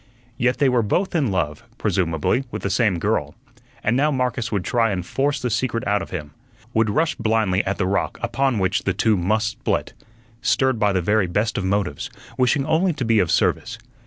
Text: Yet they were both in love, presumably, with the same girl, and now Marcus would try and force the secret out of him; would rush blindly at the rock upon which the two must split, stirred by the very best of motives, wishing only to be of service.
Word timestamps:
Yet 0.39 0.57
they 0.57 0.67
were 0.67 0.81
both 0.81 1.13
in 1.13 1.29
love, 1.29 1.63
presumably, 1.77 2.43
with 2.49 2.63
the 2.63 2.71
same 2.71 2.97
girl, 2.97 3.35
and 3.83 3.95
now 3.95 4.09
Marcus 4.09 4.51
would 4.51 4.63
try 4.63 4.89
and 4.89 5.05
force 5.05 5.39
the 5.39 5.51
secret 5.51 5.85
out 5.85 6.01
of 6.01 6.09
him; 6.09 6.31
would 6.73 6.89
rush 6.89 7.13
blindly 7.13 7.63
at 7.65 7.77
the 7.77 7.85
rock 7.85 8.17
upon 8.23 8.57
which 8.57 8.85
the 8.85 8.93
two 8.93 9.15
must 9.15 9.49
split, 9.49 9.93
stirred 10.41 10.79
by 10.79 10.91
the 10.91 11.03
very 11.03 11.27
best 11.27 11.55
of 11.55 11.65
motives, 11.65 12.09
wishing 12.35 12.65
only 12.65 12.93
to 12.93 13.05
be 13.05 13.19
of 13.19 13.29
service. 13.29 13.77